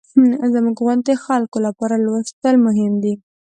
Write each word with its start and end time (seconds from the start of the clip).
زموږ 0.53 0.77
غوندې 0.85 1.13
خلکو 1.25 1.57
لپاره 1.65 1.95
لوستل 2.05 2.55
مهم 2.65 2.93
دي. 3.03 3.13